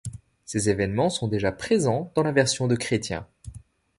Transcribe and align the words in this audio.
Ces 0.45 0.67
événements 0.67 1.11
sont 1.11 1.27
déjà 1.27 1.51
présents 1.51 2.11
dans 2.15 2.23
la 2.23 2.31
version 2.31 2.65
de 2.67 2.75
Chrétien. 2.75 3.27